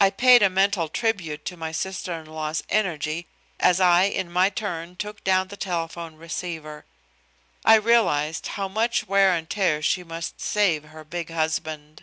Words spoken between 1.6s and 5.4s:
sister in law's energy as I in my turn took